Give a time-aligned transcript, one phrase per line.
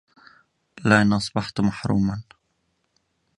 [0.85, 2.23] لئن أصبحت محروما